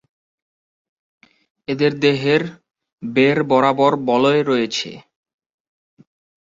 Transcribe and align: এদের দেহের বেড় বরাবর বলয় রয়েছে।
এদের 1.67 1.91
দেহের 1.99 2.41
বেড় 3.03 3.41
বরাবর 3.43 3.91
বলয় 4.09 4.41
রয়েছে। 4.43 4.89